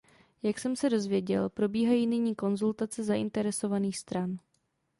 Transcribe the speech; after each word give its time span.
Jak 0.43 0.59
jsem 0.59 0.75
se 0.75 0.89
dověděl, 0.89 1.49
probíhají 1.49 2.07
nyní 2.07 2.35
konzultace 2.35 3.03
zainteresovaných 3.03 3.97
stran. 3.97 4.37